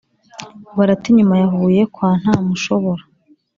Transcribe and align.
barata 0.77 1.05
inyuma 1.11 1.35
ya 1.41 1.47
huye 1.53 1.81
kwa 1.93 2.09
ntamushobora 2.21 3.03